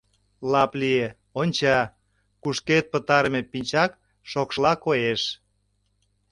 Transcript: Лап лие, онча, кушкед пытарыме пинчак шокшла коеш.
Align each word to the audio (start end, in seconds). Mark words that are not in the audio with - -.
Лап 0.51 0.71
лие, 0.81 1.07
онча, 1.39 1.77
кушкед 2.41 2.85
пытарыме 2.91 3.41
пинчак 3.51 3.91
шокшла 4.29 4.73
коеш. 4.85 5.21